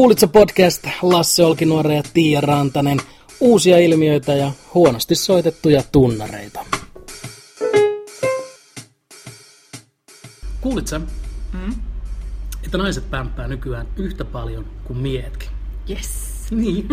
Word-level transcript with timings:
Kuulitko 0.00 0.28
podcast 0.28 0.86
Lasse 1.02 1.44
Olkinuore 1.44 1.94
ja 1.94 2.02
Tiia 2.14 2.40
Rantanen. 2.40 3.00
Uusia 3.40 3.78
ilmiöitä 3.78 4.34
ja 4.34 4.52
huonosti 4.74 5.14
soitettuja 5.14 5.82
tunnareita. 5.92 6.64
Kuulitko, 10.60 10.98
mm? 11.52 11.74
että 12.64 12.78
naiset 12.78 13.10
pämppää 13.10 13.48
nykyään 13.48 13.86
yhtä 13.96 14.24
paljon 14.24 14.66
kuin 14.84 14.98
miehetkin? 14.98 15.48
Yes. 15.90 16.10
Niin. 16.50 16.88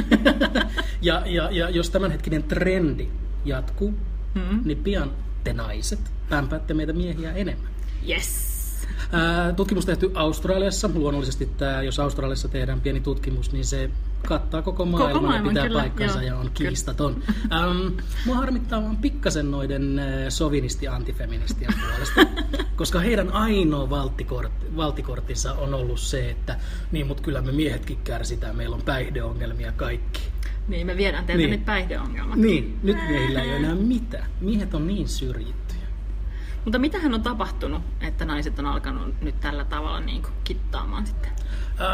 ja, 1.02 1.24
ja, 1.26 1.52
ja 1.52 1.70
jos 1.70 1.90
tämänhetkinen 1.90 2.44
trendi 2.44 3.08
jatkuu, 3.46 3.94
mm. 4.36 4.62
niin 4.66 4.78
pian 4.78 5.12
te 5.44 5.54
naiset 5.54 6.00
pämpäätte 6.30 6.74
meitä 6.74 6.94
miehiä 6.94 7.34
enemmän. 7.34 7.72
Yes. 8.10 8.57
Tutkimus 9.56 9.86
tehty 9.86 10.12
Australiassa. 10.14 10.90
Luonnollisesti 10.94 11.50
tämä, 11.58 11.82
jos 11.82 12.00
Australiassa 12.00 12.48
tehdään 12.48 12.82
pieni 12.82 13.00
tutkimus, 13.00 13.52
niin 13.52 13.66
se 13.66 13.90
kattaa 14.28 14.62
koko 14.62 14.86
maailman, 14.86 15.14
koko 15.14 15.26
maailman 15.26 15.46
ja 15.46 15.52
pitää 15.52 15.68
kyllä, 15.68 15.80
paikkansa 15.80 16.24
joo, 16.24 16.28
ja 16.28 16.38
on 16.38 16.52
kiistaton. 16.54 17.24
Ähm, 17.52 17.94
mua 18.26 18.36
harmittaa 18.36 18.84
vaan 18.84 18.98
pikkasen 18.98 19.52
noiden 19.52 20.02
sovinisti-antifeministien 20.30 21.74
puolesta, 21.82 22.22
koska 22.76 23.00
heidän 23.00 23.34
ainoa 23.34 23.90
valttikortti, 23.90 24.76
valttikorttinsa 24.76 25.54
on 25.54 25.74
ollut 25.74 26.00
se, 26.00 26.30
että 26.30 26.60
niin, 26.92 27.08
mutta 27.08 27.24
kyllä 27.24 27.42
me 27.42 27.52
miehetkin 27.52 27.98
kärsitään, 28.04 28.56
meillä 28.56 28.76
on 28.76 28.82
päihdeongelmia 28.82 29.72
kaikki. 29.72 30.22
Niin, 30.68 30.88
me 30.88 30.98
viedään 30.98 31.26
teiltä 31.26 31.42
niin. 31.42 31.52
nyt 31.52 31.66
päihdeongelmat. 31.66 32.40
Niin, 32.40 32.80
nyt 32.84 32.98
meillä 33.10 33.42
ei 33.42 33.50
ole 33.50 33.58
enää 33.58 33.76
mitään. 33.76 34.30
Miehet 34.42 34.74
on 34.74 34.88
niin 34.88 35.08
syrjitty. 35.08 35.67
Mutta 36.68 36.80
mitähän 36.80 37.14
on 37.14 37.22
tapahtunut, 37.24 37.82
että 38.02 38.26
naiset 38.26 38.60
on 38.60 38.66
alkanut 38.66 39.22
nyt 39.22 39.40
tällä 39.40 39.66
tavalla 39.66 40.00
niin 40.00 40.22
kuin 40.22 40.34
kittaamaan 40.44 41.06
sitten? 41.08 41.32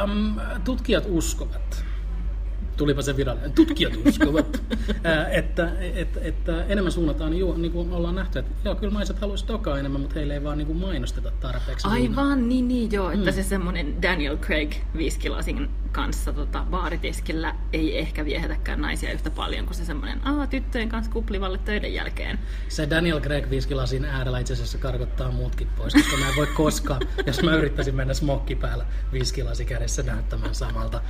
Um, 0.04 0.36
tutkijat 0.64 1.04
uskovat, 1.08 1.86
tulipa 2.78 3.02
se 3.02 3.18
virallinen, 3.18 3.54
tutkijat 3.54 3.94
uskovat, 4.06 4.64
että, 5.40 5.72
että, 5.96 6.20
että 6.24 6.66
enemmän 6.66 6.92
suunnataan, 6.92 7.38
ju, 7.38 7.54
niin 7.54 7.72
kuin 7.72 7.94
ollaan 7.94 8.16
nähty, 8.16 8.40
että 8.40 8.52
joo, 8.66 8.76
kyllä 8.76 8.94
naiset 8.94 9.20
haluaisivat 9.20 9.48
tokaa 9.48 9.80
enemmän, 9.80 10.02
mutta 10.02 10.16
heille 10.16 10.34
ei 10.34 10.44
vaan 10.44 10.58
niin 10.58 10.68
kuin 10.68 10.78
mainosteta 10.78 11.32
tarpeeksi. 11.40 11.88
Aivan, 11.88 12.50
niin, 12.50 12.68
niin 12.68 12.92
joo, 12.92 13.12
että 13.12 13.32
mm. 13.32 13.36
se 13.36 13.44
semmoinen 13.44 14.02
Daniel 14.02 14.38
Craig 14.38 14.74
viiskilasin 14.98 15.70
kanssa 15.92 16.34
tota, 16.34 16.66
baaritiskillä 16.70 17.56
ei 17.74 18.00
ehkä 18.00 18.26
viehätäkään 18.26 18.82
naisia 18.82 19.14
yhtä 19.14 19.30
paljon 19.30 19.66
kuin 19.66 19.76
se 19.76 19.86
semmoinen, 19.86 20.28
aa, 20.28 20.48
tyttöjen 20.48 20.90
kanssa 20.90 21.12
kuplivalle 21.12 21.58
töiden 21.58 21.94
jälkeen. 21.94 22.40
Se 22.70 22.90
Daniel 22.90 23.22
Craig 23.22 23.50
viiskilasin 23.50 24.06
äärellä 24.06 24.40
itse 24.40 24.54
asiassa 24.54 24.78
karkottaa 24.78 25.32
muutkin 25.32 25.68
pois, 25.78 25.94
koska 25.94 26.18
mä 26.18 26.30
en 26.30 26.36
voi 26.36 26.48
koskaan, 26.48 27.02
jos 27.28 27.44
mä 27.44 27.56
yrittäisin 27.56 27.96
mennä 27.96 28.14
smokki 28.14 28.56
päällä 28.56 28.86
viskilasi 29.14 29.66
kädessä 29.66 30.04
näyttämään 30.04 30.56
samalta, 30.56 31.02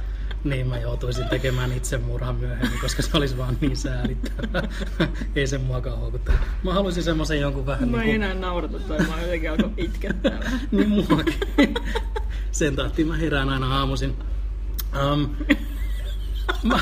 niin 0.43 0.67
mä 0.67 0.79
joutuisin 0.79 1.29
tekemään 1.29 1.71
itsemurhan 1.71 2.35
myöhemmin, 2.35 2.79
koska 2.81 3.01
se 3.01 3.17
olisi 3.17 3.37
vaan 3.37 3.57
niin 3.61 3.77
säälittävää. 3.77 4.69
ei 5.35 5.47
se 5.47 5.57
muakaan 5.57 5.99
houkuttele. 5.99 6.37
Mä 6.63 6.73
haluaisin 6.73 7.03
semmoisen 7.03 7.39
jonkun 7.39 7.65
vähän... 7.65 7.89
Mä 7.89 7.97
niin 7.97 8.05
kuin... 8.05 8.15
enää 8.15 8.33
naurata 8.33 8.79
toi, 8.79 8.97
mä 8.97 9.21
jotenkin 9.21 9.51
alkoi 9.51 9.71
itkettää. 9.77 10.51
niin 10.71 10.89
muakin. 10.89 11.73
Sen 12.51 12.75
tahtiin 12.75 13.07
mä 13.07 13.17
herään 13.17 13.49
aina 13.49 13.77
aamuisin 13.77 14.15
Um, 15.13 15.35
mä, 16.63 16.79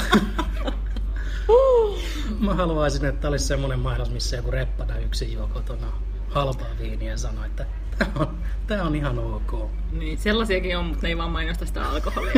mä 2.40 2.54
haluaisin, 2.54 3.06
että 3.06 3.28
olisi 3.28 3.46
semmoinen 3.46 3.80
mainos, 3.80 4.10
missä 4.10 4.36
joku 4.36 4.52
reppada 4.52 4.98
yksin 4.98 5.34
juo 5.34 5.48
kotona 5.48 5.88
halpaa 6.30 6.68
viiniä 6.80 7.12
ja 7.12 7.18
sanoo, 7.18 7.46
että 7.46 7.66
tämä 8.06 8.12
on, 8.26 8.38
tää 8.68 8.84
on 8.84 8.96
ihan 8.96 9.20
ok. 9.20 9.70
Niin, 9.92 10.18
sellaisiakin 10.18 10.78
on, 10.78 10.86
mutta 10.86 11.02
ne 11.02 11.10
ei 11.10 11.18
vaan 11.18 11.32
mainosta 11.32 11.66
sitä 11.66 11.90
alkoholia. 11.90 12.34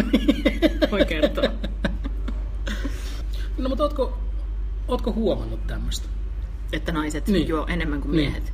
Voi 0.92 1.06
kertoa. 1.06 1.50
No, 3.57 3.69
mutta 3.69 3.84
ootko, 3.84 4.18
ootko 4.88 5.13
huomannut 5.13 5.68
tämmöistä? 5.68 6.07
Että 6.73 6.91
naiset 6.91 7.28
niin. 7.28 7.47
juo 7.47 7.66
enemmän 7.68 8.02
kuin 8.02 8.16
miehet? 8.16 8.44
Niin. 8.44 8.53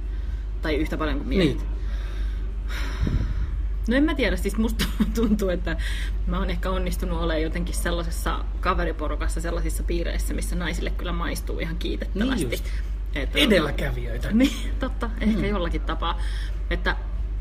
Tai 0.62 0.76
yhtä 0.76 0.98
paljon 0.98 1.18
kuin 1.18 1.28
miehet? 1.28 1.58
Niin. 1.58 1.68
No 3.88 3.96
en 3.96 4.04
mä 4.04 4.16
tiedä, 4.16 4.36
siis 4.38 4.58
musta 4.58 4.86
tuntuu, 5.16 5.50
että 5.50 5.78
mä 6.28 6.40
oon 6.40 6.50
ehkä 6.50 6.70
onnistunut 6.70 7.18
olemaan 7.18 7.42
jotenkin 7.42 7.76
sellaisessa 7.76 8.46
kaveriporukassa, 8.60 9.42
sellaisissa 9.42 9.84
piireissä, 9.84 10.34
missä 10.34 10.56
naisille 10.56 10.90
kyllä 10.90 11.12
maistuu 11.12 11.60
ihan 11.60 11.78
kiitettävästi. 11.78 12.46
Niin 12.46 12.60
että 13.16 13.40
Edelläkävijöitä. 13.40 14.32
Niin, 14.32 14.72
totta, 14.80 15.10
ehkä 15.22 15.38
mm. 15.38 15.46
jollakin 15.46 15.82
tapaa. 15.82 16.20
Että, 16.70 16.96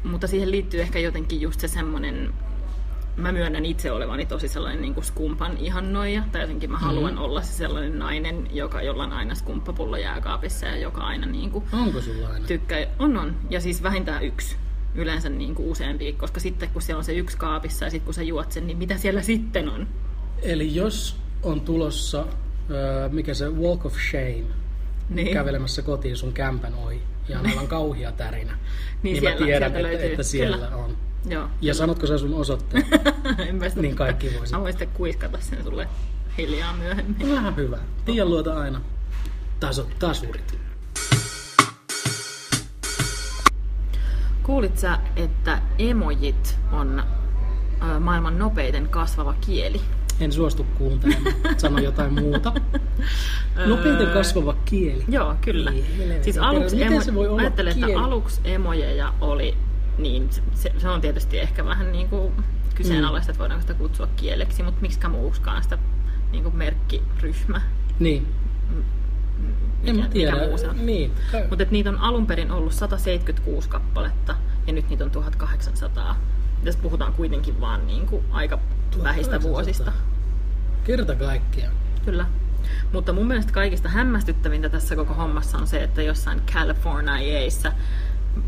mutta 0.04 0.26
siihen 0.26 0.50
liittyy 0.50 0.80
ehkä 0.80 0.98
jotenkin 0.98 1.40
just 1.40 1.60
se 1.60 1.68
semmoinen, 1.68 2.34
mä 3.16 3.32
myönnän 3.32 3.64
itse 3.64 3.92
olevani 3.92 4.26
tosi 4.26 4.48
sellainen 4.48 4.82
niin 4.82 4.94
kuin 4.94 5.04
skumpan 5.04 5.56
ihannoija, 5.58 6.22
tai 6.32 6.40
jotenkin 6.40 6.70
mä 6.70 6.78
haluan 6.78 7.12
mm. 7.12 7.18
olla 7.18 7.42
se 7.42 7.52
sellainen 7.52 7.98
nainen, 7.98 8.48
joka, 8.52 8.82
jolla 8.82 9.04
on 9.04 9.12
aina 9.12 9.34
skumppapullo 9.34 9.96
jääkaapissa 9.96 10.66
ja 10.66 10.76
joka 10.76 11.00
aina 11.00 11.26
niin 11.26 11.50
kuin 11.50 11.64
Onko 11.72 12.00
sulla 12.00 12.28
aina? 12.28 12.46
Tykkää, 12.46 12.86
on 12.98 13.16
on, 13.16 13.36
ja 13.50 13.60
siis 13.60 13.82
vähintään 13.82 14.24
yksi 14.24 14.56
yleensä 14.94 15.28
niin 15.28 15.54
kuin 15.54 15.68
useampi, 15.68 16.12
koska 16.12 16.40
sitten 16.40 16.68
kun 16.68 16.82
siellä 16.82 16.98
on 16.98 17.04
se 17.04 17.12
yksi 17.12 17.36
kaapissa 17.36 17.84
ja 17.84 17.90
sitten 17.90 18.04
kun 18.04 18.14
sä 18.14 18.22
juot 18.22 18.52
sen, 18.52 18.66
niin 18.66 18.78
mitä 18.78 18.96
siellä 18.96 19.22
sitten 19.22 19.68
on? 19.68 19.88
Eli 20.42 20.74
jos 20.74 21.16
on 21.42 21.60
tulossa, 21.60 22.26
mikä 23.12 23.34
se 23.34 23.48
Walk 23.48 23.86
of 23.86 23.94
Shame, 24.10 24.44
niin. 25.08 25.32
kävelemässä 25.32 25.82
kotiin 25.82 26.16
sun 26.16 26.32
kämpän 26.32 26.74
ohi 26.74 27.02
ja 27.28 27.40
on 27.40 27.46
aivan 27.46 27.68
kauhia 27.68 28.12
tärinä, 28.12 28.52
niin, 29.02 29.12
niin 29.12 29.20
siellä, 29.20 29.40
mä 29.40 29.46
tiedän, 29.46 29.66
että, 29.66 29.82
löytyy. 29.82 30.10
että 30.10 30.22
siellä 30.22 30.56
Kyllä. 30.56 30.76
on. 30.76 30.96
Joo, 31.28 31.42
ja 31.42 31.48
kyllä. 31.60 31.74
sanotko 31.74 32.06
sä 32.06 32.18
sun 32.18 32.34
osoitteen? 32.34 32.86
niin 33.76 33.96
kaikki 33.96 34.30
voisi. 34.38 34.54
Mä 34.54 34.60
voin 34.60 34.72
sitten 34.72 34.88
kuiskata 34.88 35.38
sen 35.40 35.64
sulle 35.64 35.88
hiljaa 36.38 36.76
myöhemmin. 36.76 37.32
Vähän 37.32 37.56
hyvä. 37.56 37.78
Tiedän 38.04 38.30
luota 38.30 38.60
aina 38.60 38.80
taso, 39.60 39.86
tasurit. 39.98 40.58
Kuulit 44.42 44.78
sä, 44.78 44.98
että 45.16 45.62
emojit 45.78 46.58
on 46.72 47.02
maailman 48.00 48.38
nopeiten 48.38 48.88
kasvava 48.88 49.34
kieli? 49.40 49.80
En 50.20 50.32
suostu 50.32 50.66
kuuntelemaan. 50.78 51.34
Sano 51.56 51.78
jotain 51.78 52.14
muuta. 52.14 52.52
Nopeiten 53.66 54.06
kasvava 54.06 54.56
kieli. 54.64 55.04
Joo, 55.08 55.34
kyllä. 55.40 55.70
Ei, 55.70 55.84
siis 56.22 56.38
aluksi 56.38 56.82
emo... 56.82 57.00
se 57.00 57.14
voi 57.14 57.28
olla 57.28 57.40
Ajattelen, 57.40 57.74
kieli? 57.74 57.92
että 57.92 58.04
aluksi 58.04 58.40
emojeja 58.44 59.14
oli, 59.20 59.56
niin 59.98 60.28
se, 60.54 60.72
se 60.78 60.88
on 60.88 61.00
tietysti 61.00 61.38
ehkä 61.38 61.64
vähän 61.64 61.92
niin 61.92 62.08
kuin 62.08 62.32
kyseenalaista, 62.74 63.30
mm. 63.30 63.32
että 63.32 63.38
voidaanko 63.38 63.60
sitä 63.60 63.74
kutsua 63.74 64.08
kieleksi, 64.16 64.62
mutta 64.62 64.80
miksi 64.80 65.08
muuksikaan 65.08 65.62
sitä 65.62 65.78
niin 66.32 66.42
kuin 66.42 66.56
merkkiryhmä. 66.56 67.60
Niin 67.98 68.26
mikä, 69.80 69.90
en 69.90 69.96
mä 69.96 70.08
tiedä. 70.08 70.32
mikä 70.32 70.46
muu 70.46 70.58
se 70.58 70.68
on. 70.68 70.86
Niin. 70.86 71.12
Mutta 71.48 71.64
niitä 71.70 71.90
on 71.90 71.98
alun 71.98 72.26
perin 72.26 72.50
ollut 72.50 72.72
176 72.72 73.68
kappaletta 73.68 74.36
ja 74.66 74.72
nyt 74.72 74.88
niitä 74.88 75.04
on 75.04 75.10
1800. 75.10 76.16
Tässä 76.64 76.80
puhutaan 76.82 77.12
kuitenkin 77.12 77.60
vaan 77.60 77.86
niin 77.86 78.06
kuin 78.06 78.24
aika 78.30 78.58
vähistä 79.02 79.42
vuosista. 79.42 79.92
Kerta 80.84 81.14
kaikkiaan. 81.14 81.74
Kyllä. 82.04 82.26
Mutta 82.92 83.12
mun 83.12 83.26
mielestä 83.26 83.52
kaikista 83.52 83.88
hämmästyttävintä 83.88 84.68
tässä 84.68 84.96
koko 84.96 85.14
hommassa 85.14 85.58
on 85.58 85.66
se, 85.66 85.82
että 85.82 86.02
jossain 86.02 86.40
Californiassa 86.52 87.72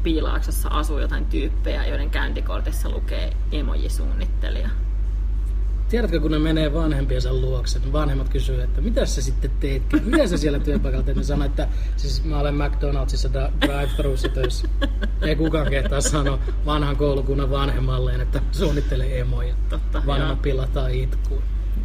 piilaaksossa 0.02 0.68
asuu 0.68 0.98
jotain 0.98 1.26
tyyppejä, 1.26 1.86
joiden 1.86 2.10
käyntikortissa 2.10 2.90
lukee 2.90 3.32
emojisuunnittelija. 3.52 4.68
Tiedätkö, 5.90 6.20
kun 6.20 6.30
ne 6.30 6.38
menee 6.38 6.74
vanhempiensa 6.74 7.34
luokse, 7.34 7.78
niin 7.78 7.92
vanhemmat 7.92 8.28
kysyy, 8.28 8.62
että 8.62 8.80
mitä 8.80 9.06
sä 9.06 9.22
sitten 9.22 9.50
teet? 9.60 9.82
Mitä 10.04 10.26
sä 10.26 10.36
siellä 10.36 10.58
työpaikalla 10.58 11.04
teet? 11.04 11.16
Ne 11.16 11.22
sanoo, 11.24 11.46
että 11.46 11.68
siis 11.96 12.24
mä 12.24 12.38
olen 12.38 12.54
McDonaldsissa 12.54 13.28
drive-thruissa 13.66 14.28
töissä. 14.28 14.68
Ei 15.22 15.36
kukaan 15.36 15.70
kehtaa 15.70 16.00
sanoa 16.00 16.38
vanhan 16.66 16.96
koulukunnan 16.96 17.50
vanhemmalleen, 17.50 18.20
että 18.20 18.42
suunnittelee 18.52 19.20
emoja. 19.20 19.54
Totta, 19.68 20.02
Vanhemmat 20.06 20.42
pilataan 20.42 20.90
itkuun. 20.90 21.42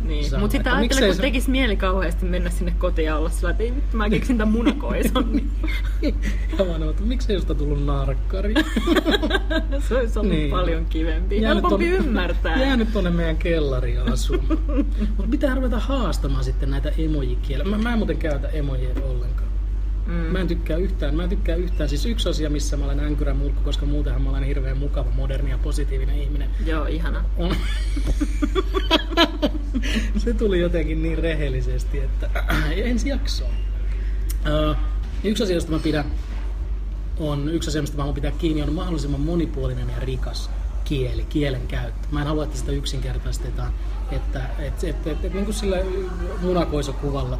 Niin. 0.07 0.39
Mutta 0.39 0.51
sitten 0.51 0.73
ajattelen, 0.73 1.09
kun 1.09 1.21
tekisi 1.21 1.49
mieli 1.51 1.75
kauheasti 1.75 2.25
mennä 2.25 2.49
sinne 2.49 2.73
kotiin 2.77 3.05
ja 3.05 3.17
olla 3.17 3.29
sillä, 3.29 3.49
että 3.49 3.63
ei 3.63 3.75
vittu, 3.75 3.97
mä 3.97 4.09
keksin 4.15 4.37
tämän 4.37 4.53
munakoison. 4.53 5.31
Niin. 5.31 5.51
ja 6.59 6.67
vaan 6.67 6.89
että 6.89 7.03
miksei 7.03 7.35
josta 7.35 7.55
tullut 7.55 7.85
narkkari? 7.85 8.53
se 9.87 9.95
olisi 9.95 10.19
ollut 10.19 10.33
niin. 10.33 10.51
paljon 10.51 10.85
kivempi. 10.85 11.41
Jäänyt 11.41 11.63
Helpompi 11.63 11.89
ton, 11.89 12.05
ymmärtää. 12.05 12.61
Jäänyt 12.61 12.93
tuonne 12.93 13.09
meidän 13.09 13.37
kellariin 13.37 13.99
asumaan. 14.13 14.59
Mutta 15.17 15.31
pitää 15.31 15.55
ruveta 15.55 15.79
haastamaan 15.79 16.43
sitten 16.43 16.71
näitä 16.71 16.91
emojikielä. 16.97 17.63
Mä, 17.63 17.77
mä 17.77 17.91
en 17.91 17.97
muuten 17.97 18.17
käytä 18.17 18.47
emojeja 18.47 18.95
ollenkaan. 19.03 19.49
Mm. 20.05 20.13
Mä 20.13 20.39
en 20.39 20.47
tykkää 20.47 20.77
yhtään, 20.77 21.15
mä 21.15 21.23
en 21.23 21.29
tykkää 21.29 21.55
yhtään. 21.55 21.89
Siis 21.89 22.05
yksi 22.05 22.29
asia, 22.29 22.49
missä 22.49 22.77
mä 22.77 22.85
olen 22.85 22.99
änkyrä 22.99 23.33
mulkku, 23.33 23.61
koska 23.61 23.85
muutenhan 23.85 24.21
mä 24.21 24.29
olen 24.29 24.43
hirveän 24.43 24.77
mukava, 24.77 25.11
moderni 25.11 25.49
ja 25.49 25.57
positiivinen 25.57 26.19
ihminen. 26.19 26.49
Joo, 26.65 26.85
ihana. 26.85 27.23
On. 27.37 27.55
se 30.23 30.33
tuli 30.33 30.59
jotenkin 30.59 31.03
niin 31.03 31.17
rehellisesti, 31.17 31.99
että 31.99 32.29
ensi 32.75 33.09
jaksoon. 33.09 33.51
Uh, 34.69 34.75
yksi 35.23 35.43
asia, 35.43 35.55
josta 35.55 35.71
mä 35.71 35.79
pidän, 35.79 36.05
on 37.19 37.49
yksi 37.49 37.69
asia, 37.69 37.81
mistä 37.81 37.97
mä 37.97 38.03
haluan 38.03 38.15
pitää 38.15 38.31
kiinni, 38.31 38.61
on 38.61 38.73
mahdollisimman 38.73 39.21
monipuolinen 39.21 39.89
ja 39.89 39.99
rikas 39.99 40.49
kieli, 40.83 41.25
kielen 41.29 41.67
käyttö. 41.67 42.07
Mä 42.11 42.21
en 42.21 42.27
halua, 42.27 42.43
että 42.43 42.57
sitä 42.57 42.71
yksinkertaistetaan, 42.71 43.73
että 44.11 44.41
et, 44.59 44.83
et, 44.83 45.07
et, 45.07 45.25
et, 45.25 45.33
niin 45.33 45.45
kuin 45.45 45.55
sillä 45.55 45.77
munakoisokuvalla 46.41 47.39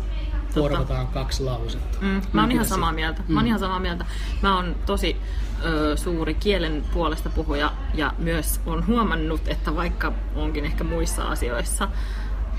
korvataan 0.54 1.08
kaksi 1.08 1.44
lausetta. 1.44 1.98
Mm, 2.02 2.22
mä 2.34 2.42
oon 2.42 2.52
ihan 2.52 2.66
samaa 2.66 2.94
mieltä. 2.94 3.22
Mm. 3.28 3.34
Mä 3.34 3.40
oon 3.40 3.48
ihan 3.48 3.60
samaa 3.60 3.80
mieltä. 3.80 4.06
Mä 4.42 4.56
oon 4.56 4.76
tosi 4.86 5.18
ö, 5.66 5.98
suuri 5.98 6.34
kielen 6.34 6.84
puolesta 6.94 7.30
puhuja 7.30 7.72
ja 7.94 8.14
myös 8.18 8.60
on 8.66 8.88
huomannut, 8.88 9.48
että 9.48 9.76
vaikka 9.76 10.14
onkin 10.36 10.66
ehkä 10.66 10.84
muissa 10.84 11.24
asioissa 11.24 11.88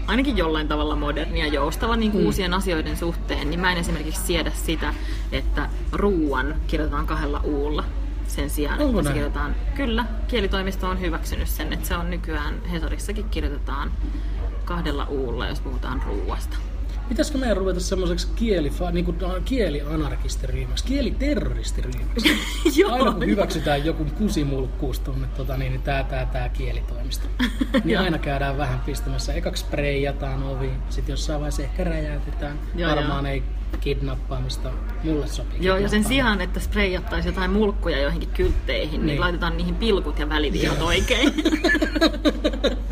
ainakin 0.07 0.37
jollain 0.37 0.69
tavalla 0.69 0.97
moderni 0.97 1.41
ja 1.41 1.47
joustava 1.47 1.97
niin 1.97 2.13
mm. 2.15 2.25
uusien 2.25 2.55
asioiden 2.55 2.97
suhteen, 2.97 3.51
niin 3.51 3.61
mä 3.61 3.73
en 3.73 3.79
esimerkiksi 3.79 4.23
siedä 4.23 4.51
sitä, 4.55 4.95
että 5.33 5.69
ruuan 5.93 6.55
kirjoitetaan 6.67 7.07
kahdella 7.07 7.41
uulla 7.45 7.85
sen 8.27 8.51
sijaan, 8.51 8.81
Onko 8.81 8.99
että 8.99 9.11
se 9.11 9.15
kirjoitetaan... 9.15 9.55
Kyllä, 9.75 10.05
kielitoimisto 10.29 10.89
on 10.89 11.01
hyväksynyt 11.01 11.49
sen, 11.49 11.73
että 11.73 11.89
se 11.89 11.97
on 11.97 12.11
nykyään 12.11 12.55
Hesarissakin 12.71 13.29
kirjoitetaan 13.31 13.93
kahdella 14.65 15.05
uulla, 15.05 15.47
jos 15.47 15.61
puhutaan 15.61 16.03
ruuasta. 16.07 16.57
Pitäisikö 17.09 17.39
meidän 17.39 17.57
ruveta 17.57 17.81
semmoiseksi 17.81 18.29
kieli, 18.37 18.73
niin 18.93 19.05
kuin 19.05 19.17
kielianarkistiryhmäksi, 19.45 20.85
kieliterroristiryhmäksi? 20.85 22.29
Joo. 22.81 22.93
Aina 22.93 23.13
kun 23.13 23.27
hyväksytään 23.27 23.85
joku 23.85 24.05
kusimulkkuus 24.19 25.01
tuonne, 25.01 25.27
tota, 25.37 25.57
niin, 25.57 25.73
niin 25.73 25.83
tää, 25.83 26.05
tää, 26.05 26.27
tää 26.27 26.49
kielitoimisto. 26.49 27.29
niin 27.85 27.99
aina 27.99 28.19
käydään 28.19 28.59
vähän 28.59 28.81
pistämässä. 28.81 29.33
Ekaksi 29.33 29.65
spreijataan 29.65 30.43
ovi, 30.43 30.71
sitten 30.91 31.13
jossain 31.13 31.41
vaiheessa 31.41 31.63
ehkä 31.63 31.85
räjäytetään. 31.85 32.59
Joo, 32.75 32.97
Varmaan 32.97 33.27
jo. 33.27 33.33
ei 33.33 33.43
kidnappaamista 33.81 34.71
mulle 35.05 35.27
sopii. 35.27 35.59
Joo, 35.61 35.77
ja 35.77 35.89
sen 35.89 36.05
sijaan, 36.05 36.41
että 36.41 36.61
spreijattaisiin 36.61 37.33
jotain 37.35 37.51
mulkkuja 37.51 38.01
joihinkin 38.01 38.29
kyltteihin, 38.29 39.01
niin, 39.01 39.07
niin 39.07 39.21
laitetaan 39.21 39.57
niihin 39.57 39.75
pilkut 39.75 40.19
ja 40.19 40.29
väliviot 40.29 40.83
oikein. 40.83 41.35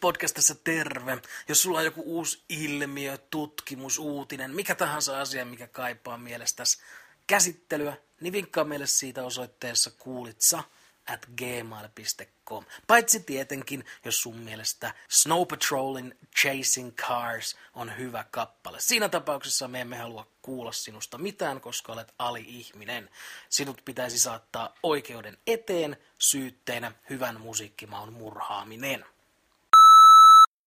podcastissa 0.00 0.54
terve? 0.54 1.18
Jos 1.48 1.62
sulla 1.62 1.78
on 1.78 1.84
joku 1.84 2.02
uusi 2.06 2.42
ilmiö, 2.48 3.18
tutkimus, 3.18 3.98
uutinen, 3.98 4.54
mikä 4.54 4.74
tahansa 4.74 5.20
asia, 5.20 5.44
mikä 5.44 5.66
kaipaa 5.66 6.18
mielestäsi 6.18 6.78
käsittelyä, 7.26 7.96
niin 8.20 8.32
vinkkaa 8.32 8.64
meille 8.64 8.86
siitä 8.86 9.24
osoitteessa 9.24 9.90
kuulitsa 9.90 10.62
at 11.08 11.26
gmail.com. 11.36 12.64
Paitsi 12.86 13.20
tietenkin, 13.20 13.84
jos 14.04 14.22
sun 14.22 14.36
mielestä 14.36 14.94
Snow 15.08 15.46
Patrolin 15.46 16.18
Chasing 16.40 16.94
Cars 16.94 17.56
on 17.74 17.98
hyvä 17.98 18.24
kappale. 18.30 18.80
Siinä 18.80 19.08
tapauksessa 19.08 19.68
me 19.68 19.80
emme 19.80 19.96
halua 19.96 20.26
kuulla 20.42 20.72
sinusta 20.72 21.18
mitään, 21.18 21.60
koska 21.60 21.92
olet 21.92 22.14
ali-ihminen. 22.18 23.10
Sinut 23.48 23.82
pitäisi 23.84 24.18
saattaa 24.18 24.74
oikeuden 24.82 25.38
eteen 25.46 25.96
syytteenä 26.18 26.92
hyvän 27.10 27.40
musiikkimaun 27.40 28.12
murhaaminen. 28.12 29.04